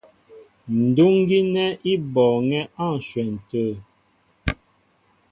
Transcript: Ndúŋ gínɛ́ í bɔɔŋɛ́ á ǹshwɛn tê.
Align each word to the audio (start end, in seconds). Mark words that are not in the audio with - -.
Ndúŋ 0.81 1.13
gínɛ́ 1.27 1.69
í 1.91 1.93
bɔɔŋɛ́ 2.13 2.69
á 2.81 2.85
ǹshwɛn 2.97 3.31
tê. 3.49 3.63